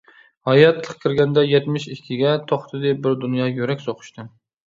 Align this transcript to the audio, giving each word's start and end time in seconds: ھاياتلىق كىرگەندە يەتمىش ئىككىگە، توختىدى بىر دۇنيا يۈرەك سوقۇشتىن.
ھاياتلىق 0.49 0.95
كىرگەندە 1.03 1.43
يەتمىش 1.49 1.85
ئىككىگە، 1.95 2.33
توختىدى 2.53 2.93
بىر 3.03 3.19
دۇنيا 3.25 3.53
يۈرەك 3.61 3.87
سوقۇشتىن. 3.89 4.35